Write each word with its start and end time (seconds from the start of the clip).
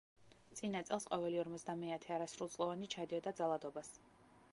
წინა 0.59 0.79
წელს 0.87 1.03
ყოველი 1.11 1.37
ორმოცდამეათე 1.43 2.13
არასრულწლოვანი 2.15 2.89
ჩადიოდა 2.95 3.35
ძალადობას. 3.41 3.93